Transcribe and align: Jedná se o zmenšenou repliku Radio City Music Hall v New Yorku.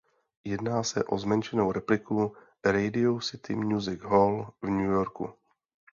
Jedná 0.43 0.83
se 0.83 1.03
o 1.03 1.17
zmenšenou 1.17 1.71
repliku 1.71 2.35
Radio 2.65 3.19
City 3.19 3.55
Music 3.55 4.01
Hall 4.01 4.51
v 4.61 4.67
New 4.69 4.89
Yorku. 4.89 5.29